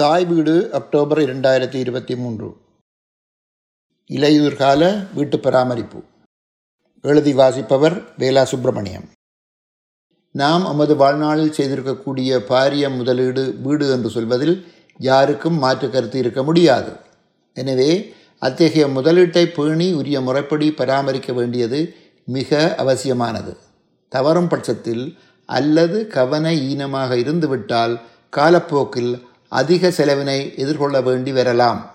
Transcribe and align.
தாய் 0.00 0.24
வீடு 0.24 0.72
அக்டோபர் 0.72 1.18
இரண்டாயிரத்தி 1.18 1.74
இருபத்தி 1.74 2.16
மூன்று. 2.16 2.56
இலையுதிர்கால 4.10 5.06
வீட்டு 5.14 5.40
பராமரிப்பு. 5.40 6.02
எழுதி 7.02 7.32
வாசிப்பவர் 7.32 8.02
வேலா 8.18 8.42
சுப்பிரமணியம். 8.42 9.04
நாம் 10.30 10.62
நமது 10.62 10.96
வாழ்நாளில் 10.96 11.52
செய்திருக்கக்கூடிய 11.52 12.40
பாரிய 12.48 12.96
முதலீடு 12.96 13.54
வீடு 13.62 13.90
என்று 13.90 14.08
சொல்வதில் 14.08 14.66
யாருக்கும் 14.98 15.58
மாற்று 15.58 15.90
கருத்து 15.90 16.18
இருக்க 16.18 16.42
முடியாது. 16.42 16.92
எனவே 17.54 18.14
அத்தகைய 18.38 18.86
முதலீட்டை 18.86 19.44
பேணி 19.46 19.92
உரிய 19.92 20.20
முறைப்படி 20.20 20.72
பராமரிக்க 20.72 21.32
வேண்டியது 21.32 21.94
மிக 22.24 22.74
அவசியமானது. 22.78 23.56
தவறும் 24.08 24.48
பட்சத்தில் 24.48 25.18
அல்லது 25.46 26.06
கவன 26.06 26.52
ஈனமாக 26.54 27.16
இருந்துவிட்டால் 27.16 28.00
காலப்போக்கில் 28.30 29.26
அதிக 29.48 29.90
செலவினை 29.90 30.52
எதிர்கொள்ள 30.56 31.00
வேண்டி 31.00 31.32
வரலாம். 31.32 31.90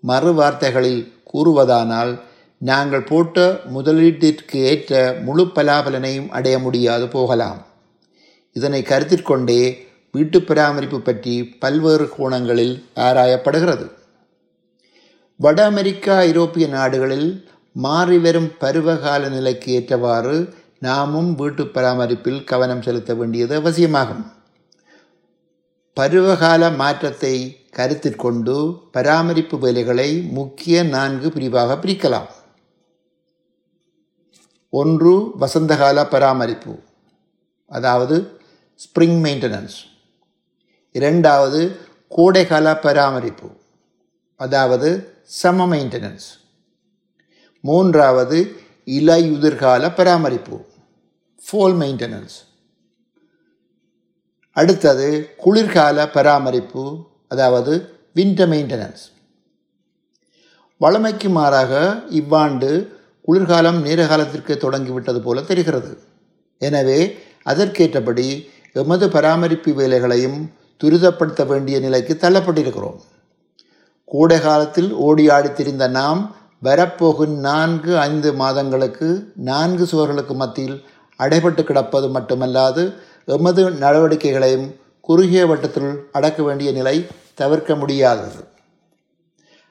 மறு 0.00 0.34
வார்த்தைகளில் 0.34 1.12
கூறுவதானால் 1.34 2.20
நாங்கள் 2.58 3.02
போட்ட 3.02 3.60
முதலீட்டிற்கு 3.74 4.52
ஏற்ற 4.52 5.16
முழு 5.24 5.44
பலாபலனையும் 5.44 6.28
அடைய 6.28 6.58
முடியாது 6.58 7.08
போகலாம். 7.08 7.66
இதனை 8.52 8.82
கருத்தில் 8.82 9.22
கொண்டே 9.22 9.86
வீட்டு 10.12 10.42
பராமரிப்பு 10.42 11.00
பற்றி 11.00 11.44
பல்வேறு 11.44 12.08
கோணங்களில் 12.08 12.84
ஆராயப்படுகிறது. 12.96 13.90
வட 15.36 15.64
அமெரிக்கா 15.64 16.16
ஐரோப்பிய 16.16 16.66
நாடுகளில் 16.66 17.48
மாறிவரும் 17.82 18.50
பருவகால 18.58 19.28
நிலைக்கு 19.28 19.72
ஏற்றவாறு 19.72 20.54
நாமும் 20.78 21.34
வீட்டு 21.34 21.66
பராமரிப்பில் 21.66 22.44
கவனம் 22.44 22.82
செலுத்த 22.82 23.14
வேண்டியது 23.14 23.56
அவசியமாகும். 23.56 24.32
பருவகால 25.96 26.76
மாற்றத்தை 26.76 27.34
கருத்தில் 27.70 28.16
கொண்டு 28.16 28.54
பராமரிப்பு 28.92 29.58
வேலைகளை 29.58 30.22
முக்கிய 30.30 30.82
நான்கு 30.82 31.28
பிரிவாக 31.28 31.74
பிரிக்கலாம். 31.74 32.30
ஒன்று 34.72 35.12
வசந்தகால 35.40 36.08
பராமரிப்பு 36.10 36.74
அதாவது 37.70 38.16
ஸ்ப்ரிங் 38.76 39.20
மெயின்டெனன்ஸ் 39.24 39.76
இரண்டாவது 40.92 41.60
கோடைகால 42.08 42.80
பராமரிப்பு 42.80 43.48
அதாவது 44.40 44.88
சம 45.24 45.66
மெயின்டெனன்ஸ் 45.66 46.26
மூன்றாவது 47.60 48.38
இலையுதிர்கால 48.86 49.94
பராமரிப்பு 49.94 50.56
ஃபோல் 51.44 51.76
மெயின்டெனன்ஸ் 51.82 52.36
அடுத்தது 54.56 55.08
குளிர்கால 55.36 56.06
பராமரிப்பு 56.16 56.84
அதாவது 57.28 57.72
வின்டர் 58.16 58.50
மெயின்டெனன்ஸ் 58.52 59.04
வளமைக்கு 60.80 61.28
மாறாக 61.28 61.72
இவ்வாண்டு 62.10 62.70
குளிர்காலம் 63.28 63.78
நேர 63.80 64.00
காலத்திற்கு 64.06 64.54
தொடங்கிவிட்டது 64.56 65.20
போல 65.20 65.42
தெரிகிறது. 65.42 65.90
எனவே 66.58 66.98
அதற்கேற்றபடி 67.50 68.26
எமது 68.72 69.06
பராமரிப்பு 69.08 69.72
வேலைகளையும் 69.72 70.38
துரிதப்படுத்த 70.80 71.42
வேண்டிய 71.46 71.76
நிலைக்கு 71.78 72.14
தள்ளப்பட்டிருக்கிறோம். 72.14 72.98
கோடை 74.08 74.38
காலத்தில் 74.40 74.90
ஓடி 75.06 75.24
ஆடி 75.30 75.50
திரிந்த 75.52 75.84
நாம் 75.88 76.20
வரப்போகும் 76.62 77.34
நான்கு 77.40 77.92
ஐந்து 77.98 78.30
மாதங்களுக்கு 78.34 79.08
நான்கு 79.50 79.84
சுவர்களுக்கு 79.92 80.34
மத்தியில் 80.34 80.76
அடைபட்டு 81.20 81.62
கிடப்பது 81.64 82.06
மட்டுமல்லாது 82.08 82.84
எமது 83.26 83.70
நடவடிக்கைகளையும் 83.70 84.80
குறுகிய 85.00 85.46
வட்டத்தில் 85.46 86.08
அடக்க 86.12 86.42
வேண்டிய 86.42 86.72
நிலை 86.72 87.06
தவிர்க்க 87.34 87.74
முடியாதது. 87.74 88.48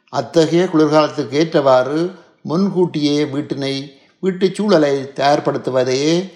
அத்தகைய 0.09 0.69
குளிர்காலத்துக்கு 0.73 1.29
ஏற்றவாறு 1.29 2.11
முன்கூட்டியே 2.41 3.25
வீட்டினை 3.25 3.91
வீட்டுச் 4.19 4.55
சூழலை 4.55 5.01
தயார்படுத்துவதையே 5.01 6.31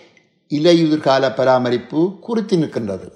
இலையுதிர்கால 0.49 1.35
பராமரிப்பு 1.35 2.19
குறித்து 2.19 2.57
நிற்கின்றது. 2.57 3.11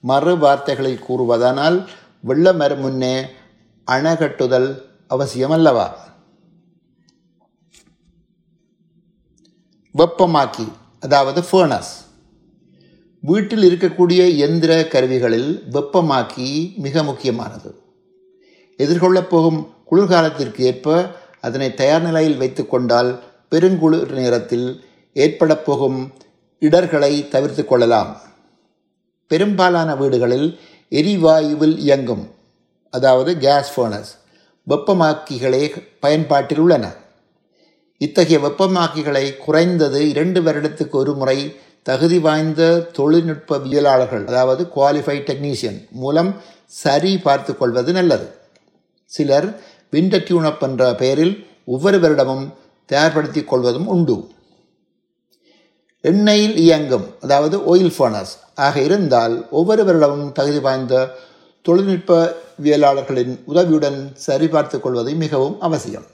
மறு 0.00 0.38
வார்த்தைகளில் 0.38 1.04
கூறுவதானால் 1.08 1.86
வெள்ளம் 2.20 2.56
வரும் 2.56 2.80
முன்னே 2.80 3.26
அணகட்டுதல் 3.86 4.82
அவசியமல்லவா? 5.10 5.90
வெப்பமாக்கி 9.98 10.72
அதாவது 11.00 11.40
ஃபேர்னஸ் 11.40 11.92
வீட்டில் 13.24 13.62
இருக்கக்கூடிய 13.62 14.20
எந்திர 14.46 14.88
கருவிகளில் 14.88 15.50
வெப்பமாக்கி 15.72 16.76
மிக 16.76 17.02
முக்கியமானது. 17.02 17.74
எதிர்கொள்ளப் 18.78 19.28
போகும் 19.28 19.74
குளிர்காலத்திற்கு 19.90 20.60
ஏற்ப 20.60 21.10
அதனை 21.40 21.74
தயார் 21.74 22.02
நிலையில் 22.02 22.36
வைத்து 22.36 22.66
கொண்டால் 22.66 23.22
பெருங்குளிர் 23.50 24.10
நேரத்தில் 24.10 24.84
ஏற்பட 25.12 25.56
போகும் 25.56 26.12
இடர்களை 26.60 27.28
தவிர்த்து 27.28 27.64
கொள்ளலாம். 27.64 28.20
பெரும்பாலான 29.26 29.96
வீடுகளில் 29.96 30.58
எரிவாயுவில் 30.90 31.78
இயங்கும் 31.78 32.30
அதாவது 32.90 33.38
கேஸ் 33.38 33.72
ஃபர்னஸ் 33.74 34.12
வெப்பமாக்கிகளே 34.68 35.64
பயன்பாட்டில் 36.00 36.58
உள்ளன. 36.58 36.94
இத்தகைய 37.98 38.38
வெப்பமாக்கிகளை 38.38 39.36
குறைந்தது 39.36 40.08
இரண்டு 40.08 40.40
வருடத்துக்கு 40.40 40.96
ஒரு 41.02 41.14
முறை 41.14 41.56
தகுதி 41.82 42.18
வாய்ந்த 42.18 42.90
தொழில்நுட்பவியலாளர்கள் 42.98 44.26
அதாவது 44.26 44.68
குவாலிஃபைட் 44.76 45.26
டெக்னீஷியன் 45.30 45.78
மூலம் 45.90 46.30
சரி 46.66 47.18
பார்த்து 47.18 47.56
கொள்வது 47.56 47.92
நல்லது. 47.92 48.26
சிலர் 49.04 49.48
விண்டர் 49.92 50.24
டியூனப் 50.28 50.62
என்ற 50.62 50.94
பெயரில் 50.94 51.46
ஒவ்வொரு 51.64 51.98
வருடமும் 51.98 52.44
தயார்படுத்திக் 52.88 53.48
கொள்வதும் 53.48 53.86
உண்டு. 53.86 54.16
எண்ணெயில் 56.02 56.56
இயங்கும் 56.56 57.06
அதாவது 57.20 57.56
ஆயில் 57.72 57.92
ஃபர்னஸ் 57.98 58.32
ஆக 58.54 58.80
இருந்தால் 58.80 59.50
ஒவ்வொரு 59.50 59.82
வருடமும் 59.84 60.32
தகுதி 60.32 60.58
வாய்ந்த 60.58 60.94
தொழில்நுட்பவியலாளர்களின் 61.68 63.34
உதவியுடன் 63.44 64.00
சரிபார்த்துக் 64.14 64.82
கொள்வது 64.82 65.14
மிகவும் 65.14 65.60
அவசியம். 65.60 66.06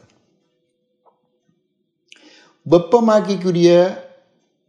வெப்பமாக்கிக்குரிய 2.70 3.70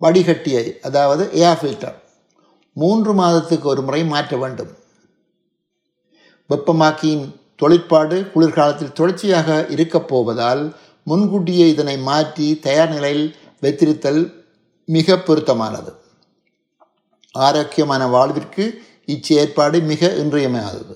வடிகட்டியை 0.02 0.66
அதாவது 0.82 1.24
ஏர் 1.34 1.60
ஃபில்டர் 1.62 1.98
மூன்று 2.74 3.14
மாதத்துக்கு 3.14 3.68
ஒரு 3.68 3.82
முறை 3.82 4.02
மாற்ற 4.06 4.38
வேண்டும். 4.38 4.72
வெப்பமாக்கியின் 6.50 7.26
தொழிற்பாடு 7.56 8.18
குளிர்காலத்தில் 8.34 8.94
தொடர்ச்சியாக 8.94 9.66
இருக்கப் 9.70 10.08
போவதால் 10.08 10.64
முன்கூட்டியே 11.04 11.70
இதனை 11.70 11.98
மாற்றி 11.98 12.48
தயார் 12.60 12.90
நிலையில் 12.90 13.36
வைத்திருத்தல் 13.62 14.22
மிக 14.88 15.18
பொருத்தமானது. 15.18 15.92
ஆரோக்கியமான 17.36 18.08
வாழ்விற்கு 18.08 18.66
இச்செயற்பாடு 19.06 19.78
மிக 19.82 20.08
இன்றியமையாதது. 20.08 20.96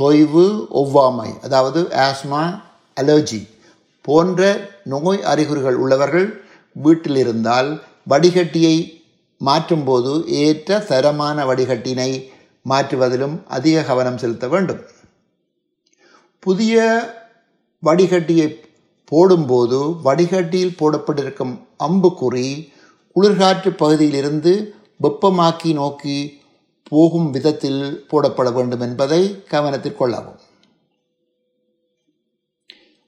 தொய்வு 0.00 0.44
ஒவ்வாமை 0.74 1.30
அதாவது 1.40 1.80
ஆஸ்மா 2.08 2.42
அலர்ஜி 2.96 3.40
போன்ற 4.00 4.40
நோய் 4.84 5.22
அறிகுறிகள் 5.22 5.74
உள்ளவர்கள் 5.74 6.28
வீட்டில் 6.76 7.16
இருந்தால் 7.16 7.70
வடிகட்டியை 8.10 8.76
மாற்றும்போது 9.40 10.12
ஏற்ற 10.42 10.78
தரமான 10.78 11.44
வடிகட்டினை 11.44 12.10
மாற்றுவதிலும் 12.68 13.36
அதிக 13.48 13.82
கவனம் 13.82 14.18
செலுத்த 14.18 14.48
வேண்டும். 14.48 14.82
புதிய 16.38 16.82
வடிகட்டியை 17.82 18.48
போடும்போது 19.04 19.78
வடிகட்டியில் 20.04 20.78
போடப்பட்டிருக்கும் 20.78 21.54
அம்புக்குறி 21.78 22.48
குளிர்காற்று 23.16 23.70
பகுதியிலிருந்து 23.82 24.74
வெப்பமாக்கி 25.02 25.72
நோக்கி 25.72 26.16
போகும் 26.88 27.30
விதத்தில் 27.30 27.82
போடப்பட 28.10 28.52
வேண்டும் 28.52 28.80
என்பதை 28.80 29.22
கவனத்தில் 29.44 29.98
கொள்ளவும். 30.00 30.40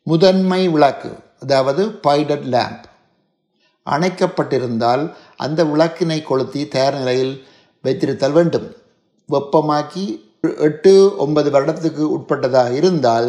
முதன்மை 0.06 0.68
விளக்கு 0.68 1.10
அதாவது 1.40 1.82
பைடட் 1.86 2.46
லேம்ப் 2.54 2.85
அணைக்கப்பட்டிருந்தால் 3.86 5.14
அந்த 5.36 5.64
விளக்கினை 5.64 6.22
கொளுத்தி 6.22 6.68
தயார் 6.68 6.94
நிலையில் 6.94 7.34
வைத்திருத்தல் 7.84 8.36
வேண்டும். 8.38 8.68
வெப்பமாக்கி 9.28 10.04
எட்டு 10.68 10.92
ஒன்பது 11.18 11.50
வருடத்துக்கு 11.50 12.04
உட்பட்டதாக 12.16 12.72
இருந்தால் 12.72 13.28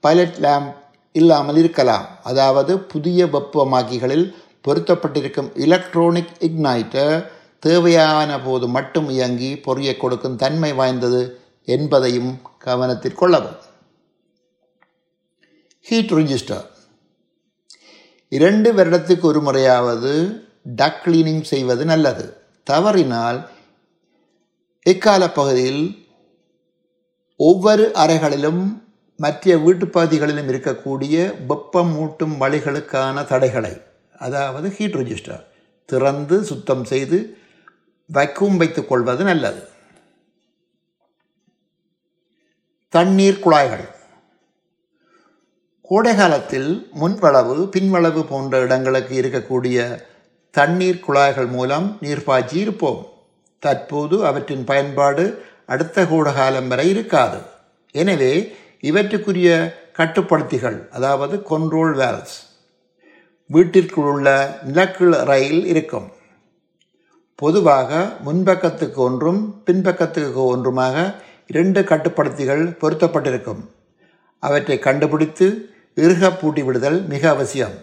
பைலட் 0.00 0.38
லேம்ப் 0.40 0.72
இல்லாமல் 1.12 1.56
இருக்கலாம். 1.56 2.06
அதாவது 2.22 2.78
புதிய 2.92 3.26
வெப்பமாக்கிகளில் 3.26 4.26
பொருத்தப்பட்டிருக்கும் 4.68 5.50
எலக்ட்ரானிக் 5.54 6.36
இக்னைட்டர் 6.40 7.26
தேவையான 7.58 8.40
போது 8.40 8.66
மட்டும் 8.68 9.08
இயங்கி 9.08 9.50
பொறியை 9.56 9.96
கொடுக்கும் 9.96 10.36
தன்மை 10.36 10.72
வாய்ந்தது 10.72 11.22
என்பதையும் 11.64 12.32
கவனத்தில் 12.58 13.14
கொள்ளவும். 13.14 13.58
ஹீட் 15.86 16.12
ரிஜிஸ்டர் 16.12 16.66
இரண்டு 18.28 18.72
வருடத்துக்கு 18.72 19.20
ஒரு 19.20 19.40
முறையாவது 19.40 20.42
டக் 20.64 21.00
கிளீனிங் 21.04 21.42
செய்வது 21.42 21.84
நல்லது. 21.84 22.36
தவறினால் 22.64 23.48
இக்கால 24.84 25.32
பகுதியில் 25.32 26.06
ஒவ்வொரு 27.36 27.90
அறைகளிலும் 27.94 28.82
மற்ற 29.16 29.54
வீட்டுப்பகுதிகளிலும் 29.56 30.50
இருக்கக்கூடிய 30.54 31.46
வெப்பம் 31.46 31.92
மூட்டும் 31.96 32.34
வழிகளுக்கான 32.40 33.26
தடைகளை 33.26 33.80
அதாவது 34.18 34.70
ஹீட் 34.70 34.94
ரெஜிஸ்டர் 34.94 35.44
திறந்து 35.84 36.44
சுத்தம் 36.44 36.84
செய்து 36.84 37.36
வைக்கும் 38.06 38.56
வைத்துக் 38.56 38.88
கொள்வது 38.88 39.24
நல்லது. 39.24 39.62
தண்ணீர் 42.88 43.38
குழாய்கள். 43.38 43.94
கோடை 45.88 46.12
காலத்தில் 46.14 46.70
முன்வளவு 47.00 47.56
பின்வளவு 47.74 48.22
போன்ற 48.30 48.60
இடங்களுக்கு 48.60 49.12
இருக்கக்கூடிய 49.20 49.76
தண்ணீர் 50.50 51.04
குழாய்கள் 51.04 51.46
மூலம் 51.46 51.86
நீர் 52.00 52.22
பாய்ச்சி 52.24 52.56
இருப்போம். 52.58 53.00
தற்போது 53.62 54.16
அவற்றின் 54.28 54.64
பயன்பாடு 54.70 55.24
அடுத்த 55.74 56.04
கோடகாலம் 56.12 56.66
வரை 56.72 56.86
இருக்காது. 56.94 57.38
எனவே 58.02 58.32
இவற்றுக்குரிய 58.88 59.50
கட்டுப்படுத்திகள் 59.98 60.78
அதாவது 60.90 61.36
கொன்ட்ரோல் 61.50 61.94
வேல்ஸ் 62.00 62.34
வீட்டிற்குள் 63.50 64.10
உள்ள 64.14 64.58
நிலக்கீழ் 64.70 65.14
ரயில் 65.30 65.62
இருக்கும். 65.74 66.08
பொதுவாக 67.42 67.90
முன்பக்கத்துக்கு 68.26 69.00
ஒன்றும் 69.08 69.40
பின்பக்கத்துக்கு 69.64 70.42
ஒன்றுமாக 70.54 71.06
இரண்டு 71.46 71.80
கட்டுப்படுத்திகள் 71.92 72.66
பொருத்தப்பட்டிருக்கும். 72.82 73.62
அவற்றை 74.42 74.78
கண்டுபிடித்து 74.78 75.46
இறுக 75.96 76.30
பூட்டி 76.30 76.62
விடுதல் 76.62 77.04
மிக 77.04 77.28
அவசியம். 77.28 77.74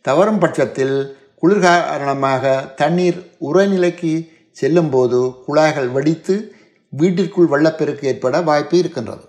தவறும் 0.00 0.38
பட்சத்தில் 0.38 1.16
குளிர் 1.36 1.60
காரணமாக 1.60 2.72
தண்ணீர் 2.76 3.30
உரைநிலைக்கு 3.40 4.30
செல்லும்போது 4.52 5.34
குழாய்கள் 5.46 5.88
வெடித்து 5.88 6.54
வீட்டிற்குள் 6.88 7.46
வெள்ளப்பெருக்கு 7.46 8.04
ஏற்பட 8.04 8.40
வாய்ப்பு 8.40 8.78
இருக்கின்றது. 8.78 9.24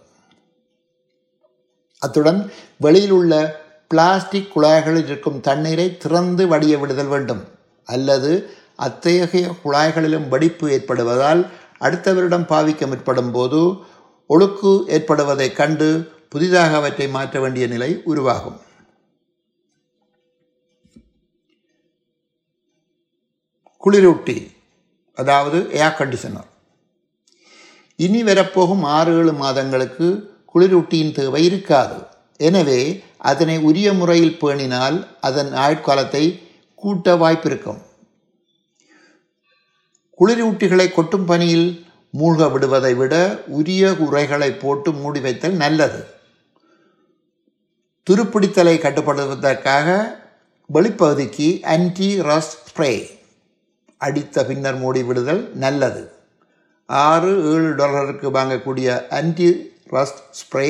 அத்துடன் 2.00 2.52
வெளியில் 2.78 3.12
உள்ள 3.12 3.62
பிளாஸ்டிக் 3.88 4.52
குழாய்களில் 4.52 5.06
இருக்கும் 5.06 5.40
தண்ணீரை 5.40 5.98
திறந்து 5.98 6.48
வடிய 6.48 6.78
விடுதல் 6.78 7.06
வேண்டும். 7.06 7.44
அல்லது 7.86 8.50
அத்தகைய 8.76 9.56
குழாய்களிலும் 9.64 10.28
வெடிப்பு 10.28 10.72
ஏற்படுவதால் 10.72 11.48
அடுத்தவரிடம் 11.80 12.50
பாவிக்க 12.54 12.88
முற்படும் 12.88 13.32
போது 13.32 13.74
ஒழுக்கு 14.30 14.72
ஏற்படுவதைக் 14.88 15.56
கண்டு 15.56 16.10
புதிதாக 16.36 16.76
அவற்றை 16.76 17.08
மாற்ற 17.16 17.40
வேண்டிய 17.40 17.66
நிலை 17.74 17.90
உருவாகும். 18.12 18.60
குளிரூட்டி 23.84 24.36
அதாவது 25.18 25.58
ஏர் 25.82 25.98
கண்டிஷனர் 25.98 26.48
இனி 27.96 28.22
வரப்போகும் 28.24 28.84
ஆறு 28.96 29.12
ஏழு 29.20 29.34
மாதங்களுக்கு 29.42 30.08
குளிரூட்டியின் 30.54 31.14
தேவை 31.18 31.42
இருக்காது. 31.46 31.98
எனவே 32.38 32.80
அதனை 33.32 33.56
உரிய 33.70 33.94
முறையில் 33.94 34.38
பேணினால் 34.42 34.98
அதன் 35.28 35.52
ஆயுட்காலத்தை 35.66 36.24
கூட்ட 36.76 37.16
வாய்ப்பிருக்கும். 37.16 37.80
குளிரூட்டிகளை 40.20 40.88
கொட்டும் 40.92 41.26
பணியில் 41.26 41.70
மூழ்க 42.20 42.52
விடுவதை 42.52 42.94
விட 42.96 43.16
உரிய 43.60 43.94
உரைகளை 44.08 44.52
போட்டு 44.66 44.92
மூடி 44.92 45.20
வைத்தல் 45.20 45.58
நல்லது. 45.64 46.02
துருப்பிடித்தலை 48.10 48.74
கட்டுப்படுத்துவதற்காக 48.82 49.88
வெளிப்பகுதிக்கு 50.74 51.48
ஆன்டி 51.66 52.10
ரஸ்ட் 52.20 52.58
ஸ்ப்ரே 52.68 52.92
அடித்த 53.98 54.46
பின்னர் 54.46 54.80
மூடிவிடுதல் 54.82 55.42
நல்லது. 55.64 56.12
ஆறு 56.86 57.32
ஏழு 57.54 57.76
டாலருக்கு 57.76 58.30
வாங்கக்கூடிய 58.32 58.90
ஆன்டி 59.20 59.50
ரஸ்ட் 59.92 60.22
ஸ்ப்ரே 60.42 60.70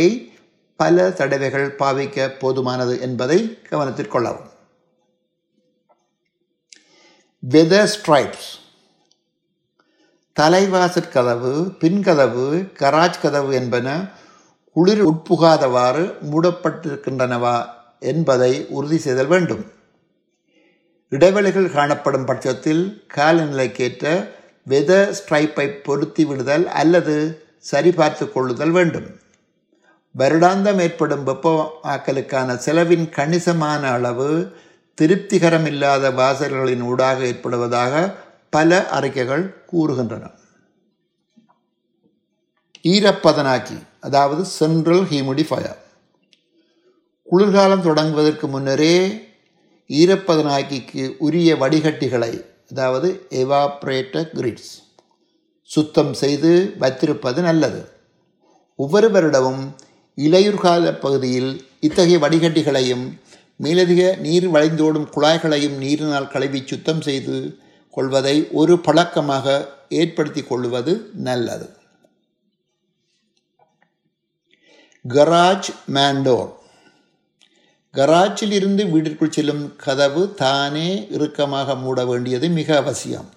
பல 0.76 1.12
தடவைகள் 1.12 1.68
பாவிக்க 1.80 2.28
போதுமானது 2.42 3.00
என்பதை 3.00 3.40
கவனத்தில் 3.70 4.14
கொள்ளவும். 4.16 4.50
வெதர் 7.44 7.92
ஸ்ட்ரைப்ஸ் 7.96 8.52
தலைவாசற் 10.40 11.12
கதவு 11.12 11.52
பின்கதவு 11.80 12.46
கராஜ் 12.81 13.22
கதவு 13.22 13.54
என்பன 13.54 13.88
குளிர் 14.75 15.04
உட்புகாதவாறு 15.07 16.13
மூடப்பட்டிருக்கின்றனவா 16.31 17.66
என்பதை 18.00 18.66
உறுதி 18.69 18.98
செய்தல் 18.98 19.25
வேண்டும். 19.25 19.72
இடைவெளிகள் 21.10 21.72
காணப்படும் 21.72 22.25
பட்சத்தில் 22.25 23.04
காலநிலைக்கேற்ற 23.16 24.30
வெத 24.69 25.13
ஸ்ட்ரைப்பை 25.18 25.68
பொருத்தி 25.68 26.25
விடுதல் 26.25 26.68
அல்லது 26.68 27.45
சரிபார்த்து 27.72 28.31
கொள்ளுதல் 28.31 28.72
வேண்டும். 28.72 29.07
வருடாந்தம் 30.18 30.80
ஏற்படும் 30.80 31.28
வெப்பமாக்கலுக்கான 31.28 32.56
செலவின் 32.56 33.10
கணிசமான 33.10 33.92
அளவு 33.92 34.54
திருப்திகரமில்லாத 35.01 36.13
வாசல்களின் 36.13 36.81
ஊடாக 36.81 37.24
ஏற்படுவதாக 37.24 38.13
பல 38.50 38.88
அறிக்கைகள் 38.89 39.63
கூறுகின்றன. 39.71 40.31
ஈரப்பதனாக்கி 42.86 43.78
அதாவது 44.00 44.46
சென்ட்ரல் 44.60 45.06
ஹியூமிடிஃபயர் 45.12 45.80
குளிர்காலம் 47.28 47.86
தொடங்குவதற்கு 47.86 48.48
முன்னரே 48.48 48.96
ஈரப்பதனாக்கிக்கு 49.90 51.04
உரிய 51.18 51.56
வடிகட்டிகளை 51.56 52.34
அதாவது 52.72 53.08
எவாப்ரேட்டர் 53.32 54.30
கிரிட்ஸ் 54.34 54.74
சுத்தம் 55.70 56.14
செய்து 56.14 56.52
வைத்திருப்பது 56.80 57.42
நல்லது. 57.42 57.82
ஒவ்வொரு 58.76 59.10
வருடமும் 59.10 59.64
இலையுர்கால 60.18 60.92
பகுதியில் 61.00 61.52
இத்தகைய 61.80 62.18
வடிகட்டிகளையும் 62.18 63.06
மேலதிக 63.56 64.16
நீர் 64.18 64.48
வளைந்தோடும் 64.48 65.08
குழாய்களையும் 65.16 65.78
நீரினால் 65.78 66.31
கழுவி 66.31 66.62
சுத்தம் 66.66 67.02
செய்து 67.02 67.38
கொள்வதை 67.90 68.36
ஒரு 68.52 68.76
பழக்கமாக 68.80 69.46
ஏற்படுத்தி 69.90 70.44
கொள்வது 70.44 70.94
நல்லது. 71.14 71.68
கராஜ் 75.13 75.68
மேண்டோர். 75.94 76.52
கராஜில் 77.94 78.52
இருந்து 78.52 78.86
வீட்டிற்குள் 78.86 79.31
செல்லும் 79.31 79.75
கதவு 79.75 80.34
தானே 80.34 81.07
இறுக்கமாக 81.12 81.75
மூட 81.75 82.06
வேண்டியது 82.06 82.50
மிக 82.50 82.75
அவசியம். 82.75 83.30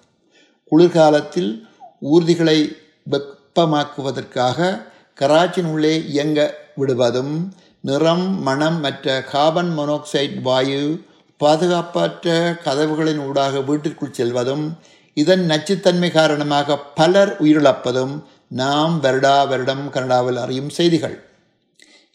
குளிர்காலத்தில் 0.63 1.67
ஊர்திகளை 2.01 2.75
வெப்பமாக்குவதற்காக 3.11 4.79
கராச்சின் 5.19 5.65
உள்ளே 5.65 6.05
இயங்க 6.07 6.57
விடுவதும் 6.75 7.53
நிறம் 7.81 8.41
மணம் 8.41 8.79
மற்ற 8.79 9.23
கார்பன் 9.23 9.77
மொனோக்சைடு 9.77 10.41
வாயு 10.41 11.05
பாதுகாப்பற்ற 11.39 12.57
கதவுகளின் 12.63 13.23
ஊடாக 13.27 13.59
வீட்டிற்குள் 13.59 14.17
செல்வதும் 14.17 14.67
இதன் 15.13 15.49
நச்சுத்தன்மை 15.49 16.11
காரணமாக 16.11 16.77
பலர் 16.77 17.43
உயிரிழப்பதும் 17.43 18.23
நாம் 18.47 19.03
வருடா 19.03 19.47
வருடம் 19.47 19.89
கனடாவில் 19.89 20.35
அறியும் 20.35 20.69
செய்திகள். 20.69 21.27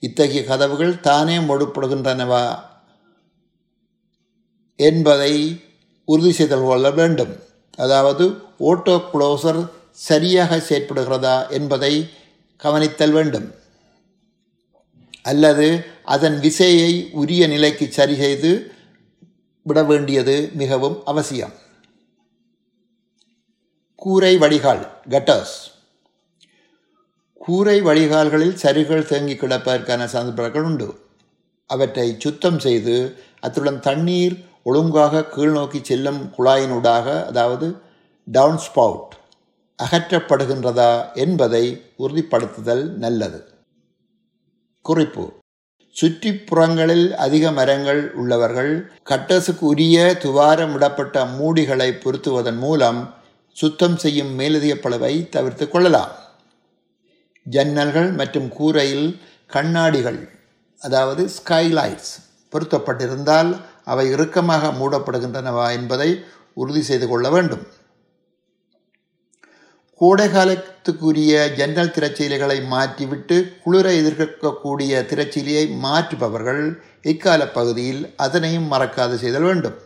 இத்தகைய 0.06 0.44
கதவுகள் 0.44 1.00
தானே 1.00 1.36
மூடப்படுகின்றனவா? 1.38 2.44
என்பதை 4.76 5.34
உறுதி 6.04 6.32
செய்தல் 6.32 6.64
கொள்ள 6.64 6.90
வேண்டும். 6.90 7.32
அதாவது 7.76 8.24
ஓட்டோ 8.58 8.96
குளோசர் 9.10 9.60
சரியாக 9.90 10.56
செயற்படுகிறதா 10.56 11.36
என்பதை 11.50 11.92
கவனித்தல் 12.56 13.10
வேண்டும். 13.10 13.48
அல்லது 15.22 15.66
அதன் 16.04 16.38
விசையை 16.40 17.08
உரிய 17.12 17.46
நிலைக்கு 17.46 17.86
சரி 17.90 18.16
செய்து 18.16 18.50
விட 19.62 19.82
வேண்டியது 19.82 20.50
மிகவும் 20.54 20.96
அவசியம். 21.04 21.54
கூரை 23.96 24.36
வடிகால் 24.38 24.82
கட்டர்ஸ் 25.08 25.54
கூரை 27.40 27.80
வழிகால்களில் 27.82 28.60
சரிகள் 28.62 29.06
தேங்கி 29.06 29.34
கிடப்பதற்கான 29.34 30.04
சந்தர்ப்பங்கள் 30.04 30.62
உண்டு. 30.62 30.98
அவற்றை 31.66 32.16
சுத்தம் 32.18 32.58
செய்து 32.58 33.14
அத்துடன் 33.40 33.80
தண்ணீர் 33.80 34.36
ஒழுங்காக 34.62 35.24
கீழ்நோக்கி 35.36 35.80
செல்லும் 35.82 36.32
குழாயினூடாக 36.38 37.24
அதாவது 37.24 37.76
டவுன் 38.26 38.60
ஸ்பவுட் 38.66 39.14
அகற்றப்படுகின்றதா 39.78 41.14
என்பதை 41.14 41.64
உறுதிப்படுத்துதல் 41.98 42.84
நல்லது. 42.96 43.40
குறிப்பு. 44.80 45.24
சுற்றிப்புறங்களில் 45.96 47.10
அதிக 47.10 47.50
மரங்கள் 47.50 48.14
உள்ளவர்கள் 48.14 48.72
கட்டசுக்கு 49.10 49.64
உரிய 49.72 50.16
துவாரமிடப்பட்ட 50.22 51.26
மூடிகளை 51.38 51.90
பொருத்துவதன் 52.04 52.58
மூலம் 52.58 53.14
சுத்தம் 53.52 53.96
செய்யும் 53.96 54.32
மேலதிக 54.34 54.74
பளவை 54.74 55.28
தவிர்த்து 55.28 55.70
கொள்ளலாம். 55.70 56.12
ஜன்னல்கள் 57.50 58.10
மற்றும் 58.12 58.48
கூரையில் 58.48 59.08
கண்ணாடிகள் 59.46 60.20
அதாவது 60.82 61.22
ஸ்கைலைட்ஸ் 61.36 62.12
பொருத்தப்பட்டிருந்தால் 62.52 63.50
அவை 63.84 64.10
இறுக்கமாக 64.10 64.68
மூடப்படுகின்றனவா 64.80 65.66
என்பதை 65.72 66.10
உறுதி 66.54 66.82
செய்து 66.82 67.08
கொள்ள 67.08 67.30
வேண்டும். 67.30 67.64
கோடை 70.00 70.26
காலத்துக்குரிய 70.28 71.54
ஜன்னல் 71.54 71.92
திரைச்சீலைகளை 71.96 72.56
மாற்றிவிட்டு 72.68 73.36
குளிரை 73.64 73.92
எதிர்க்கக்கூடிய 74.02 75.02
திரைச்சீலையை 75.10 75.64
மாற்றுபவர்கள் 75.84 76.62
இக்கால 77.02 77.48
பகுதியில் 77.48 78.14
அதனையும் 78.16 78.70
மறக்காது 78.72 79.14
செய்தல் 79.14 79.42
வேண்டும். 79.42 79.76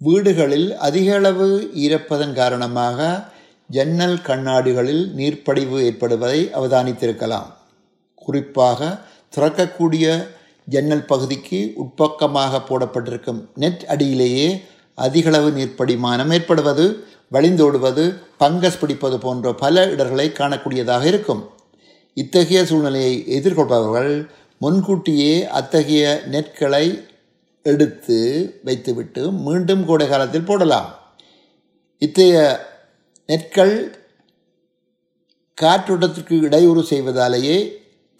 வீடுகளில் 0.00 0.76
அதிக 0.76 1.14
அளவு 1.14 1.70
ஈரப்பதன் 1.74 2.32
காரணமாக 2.32 2.98
ஜன்னல் 3.70 4.18
கண்ணாடிகளில் 4.26 5.04
நீர்ப்படிவு 5.18 5.76
ஏற்படுவதை 5.88 6.40
அவதானித்திருக்கலாம். 6.58 7.48
குறிப்பாக 8.14 8.80
திறக்கக்கூடிய 9.36 10.06
ஜன்னல் 10.66 11.08
பகுதிக்கு 11.12 11.60
உட்பக்கமாக 11.82 12.60
போடப்பட்டிருக்கும் 12.68 13.40
நெட் 13.54 13.82
அடியிலேயே 13.94 14.48
அதிகளவு 14.98 15.48
நீர்ப்படிமானம் 15.50 16.32
ஏற்படுவது 16.32 16.84
வழிந்தோடுவது 17.32 18.04
பங்கஸ் 18.40 18.78
பிடிப்பது 18.80 19.16
போன்ற 19.18 19.52
பல 19.54 19.84
இடர்களை 19.86 20.26
காணக்கூடியதாக 20.32 21.04
இருக்கும். 21.12 21.42
இத்தகைய 22.16 22.60
சூழ்நிலையை 22.64 23.14
எதிர்கொள்பவர்கள் 23.36 24.12
முன்கூட்டியே 24.58 25.34
அத்தகைய 25.58 26.04
நெற்களை 26.32 26.84
எடுத்து 27.62 28.18
வைத்துவிட்டு 28.64 29.22
மீண்டும் 29.32 29.84
கோடை 29.84 30.06
காலத்தில் 30.08 30.48
போடலாம். 30.50 30.88
இத்தகைய 31.98 32.38
நெற்கள் 33.28 33.76
காற்றோட்டத்திற்கு 35.58 36.36
இடையூறு 36.46 36.82
செய்வதாலேயே 36.90 37.56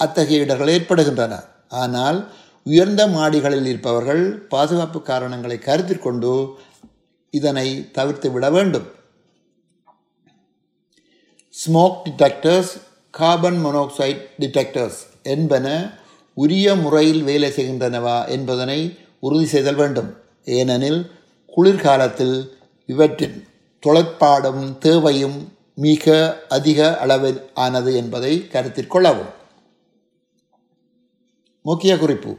அத்தகைய 0.00 0.44
இடர்கள் 0.44 0.72
ஏற்படுகின்றன. 0.76 1.34
ஆனால் 1.82 2.18
உயர்ந்த 2.62 3.02
மாடிகளில் 3.06 3.68
இருப்பவர்கள் 3.70 4.22
பாதுகாப்பு 4.52 4.98
காரணங்களை 5.02 5.58
கருத்தில் 5.58 6.04
கொண்டு 6.06 6.32
இதனை 7.30 7.66
தவிர்த்து 7.92 8.28
விட 8.32 8.46
வேண்டும். 8.50 8.86
Smoke 11.54 12.00
detectors 12.04 12.72
carbon 13.10 13.58
monoxide 13.64 14.22
detectors 14.42 15.00
என்பன 15.34 15.66
உரிய 16.34 16.68
முறையில் 16.74 17.22
வேலை 17.22 17.50
செய்கின்றனவா 17.50 18.18
என்பதனை 18.28 18.78
உறுதி 19.26 19.46
செய்தல் 19.46 19.80
வேண்டும். 19.82 20.10
ஏனெனில் 20.58 21.00
குளிர்காலத்தில் 21.54 22.36
இவற்றின் 22.88 23.36
தொலைப்பாடும் 23.84 24.78
தேவையும் 24.78 25.52
மிக 25.74 26.38
அதிக 26.48 26.98
அளவில் 26.98 27.40
ஆனது 27.54 27.96
என்பதை 27.96 28.48
கருத்தில் 28.48 28.86
கொள்ளவும். 28.86 29.32
முக்கிய 31.62 31.98
குறிப்பு. 31.98 32.36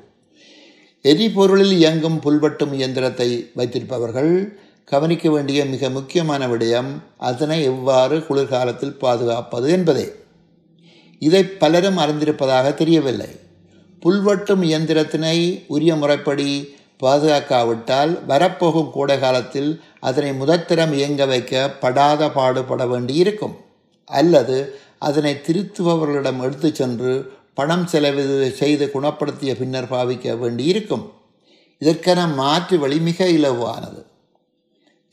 எரிபொருளில் 1.03 1.71
இயங்கும் 1.71 2.21
புல்வட்டும் 2.21 2.73
இயந்திரத்தை 2.73 3.51
வைத்திருப்பவர்கள் 3.55 4.59
கவனிக்க 4.85 5.29
வேண்டிய 5.29 5.65
மிக 5.65 5.89
முக்கியமான 5.89 6.47
விடயம் 6.47 6.91
அதனை 7.17 7.63
எவ்வாறு 7.63 8.25
குளிர்காலத்தில் 8.25 8.97
பாதுகாப்பது 8.97 9.71
என்பதே. 9.71 10.13
இதை 11.19 11.43
பலரும் 11.43 11.97
அறிந்திருப்பதாக 11.97 12.73
தெரியவில்லை. 12.73 13.27
புல்வட்டும் 13.99 14.63
இயந்திரத்தினை 14.63 15.63
உரிய 15.67 15.95
முறைப்படி 15.95 16.75
பாதுகாக்காவிட்டால் 17.05 18.13
வரப்போகும் 18.31 18.91
கோடை 18.95 19.17
காலத்தில் 19.19 19.71
அதனை 20.09 20.31
முதத்திரம் 20.41 20.93
இயங்க 20.99 21.23
வைக்க 21.31 21.53
படாத 21.83 22.29
பாடுபட 22.37 22.83
வேண்டியிருக்கும். 22.93 23.55
அல்லது 24.19 24.57
அதனை 25.07 25.33
திருத்துபவர்களிடம் 25.47 26.41
எடுத்து 26.45 26.69
சென்று 26.79 27.13
பணம் 27.59 27.85
செலவு 27.91 28.23
செய்து 28.59 28.85
குணப்படுத்திய 28.93 29.51
பின்னர் 29.59 29.91
பாவிக்க 29.93 30.35
வேண்டியிருக்கும். 30.41 31.05
இதற்கென 31.81 32.19
மாற்று 32.39 32.75
வழி 32.83 32.97
மிக 33.07 33.27
இலவானது 33.37 34.01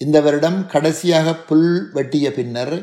இந்த 0.00 0.18
வருடம் 0.26 0.58
கடைசியாக 0.72 1.34
புல் 1.49 1.70
வெட்டிய 1.96 2.26
பின்னர் 2.38 2.75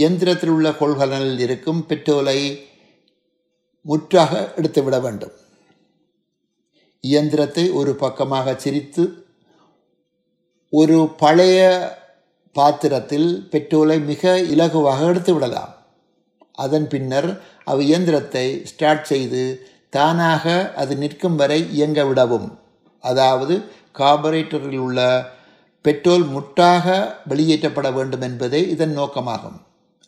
இயந்திரத்தில் 0.00 0.52
உள்ள 0.56 0.68
கொள்கலனில் 0.80 1.40
இருக்கும் 1.46 1.80
பெட்ரோலை 1.88 2.38
முற்றாக 3.86 4.32
எடுத்துவிட 4.58 4.96
வேண்டும். 5.06 5.34
இயந்திரத்தை 7.04 7.64
ஒரு 7.70 7.92
பக்கமாக 7.94 8.54
சிரித்து 8.54 9.04
ஒரு 10.72 10.98
பழைய 11.16 11.58
பாத்திரத்தில் 12.56 13.28
பெட்ரோலை 13.50 14.04
மிக 14.04 14.22
இலகுவாக 14.38 15.00
எடுத்து 15.06 15.32
விடலாம். 15.34 15.72
அதன் 16.52 16.86
பின்னர் 16.88 17.28
அவ் 17.64 17.80
இயந்திரத்தை 17.80 18.46
ஸ்டார்ட் 18.64 19.04
செய்து 19.04 19.42
தானாக 19.90 20.72
அது 20.74 20.96
நிற்கும் 20.96 21.36
வரை 21.36 21.60
இயங்க 21.76 22.04
விடவும். 22.04 22.48
அதாவது 23.04 23.54
கார்பரேட்டரில் 23.98 24.78
உள்ள 24.78 25.00
பெட்ரோல் 25.84 26.24
முற்றாக 26.24 26.86
வெளியேற்றப்பட 27.28 27.88
வேண்டும் 27.94 28.20
என்பதே 28.20 28.60
இதன் 28.68 28.94
நோக்கமாகும். 28.98 29.58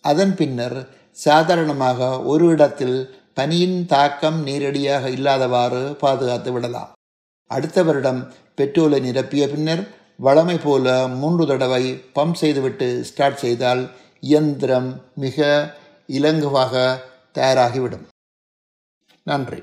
அதன் 0.04 0.34
பின்னர் 0.34 0.78
சாதாரணமாக 1.12 2.20
ஒரு 2.22 2.46
இடத்தில் 2.46 2.98
பனியின் 3.34 3.86
தாக்கம் 3.86 4.42
நேரடியாக 4.42 5.10
இல்லாதவாறு 5.10 5.96
பாதுகாத்து 6.00 6.52
விடலாம். 6.52 6.92
அடுத்த 7.46 7.82
வருடம் 7.82 8.32
பெட்ரோலை 8.56 8.98
நிரப்பிய 9.06 9.48
பின்னர் 9.48 9.88
வளமை 10.22 10.60
போல 10.62 11.08
மூன்று 11.08 11.46
தடவை 11.46 12.02
பம்ப் 12.14 12.32
செய்துவிட்டு 12.32 13.04
ஸ்டார்ட் 13.04 13.36
செய்தால் 13.36 13.90
இயந்திரம் 14.20 15.04
மிக 15.14 15.46
இலங்குவாக 16.06 16.98
தயாராகிவிடும். 17.34 18.06
நன்றி. 19.22 19.62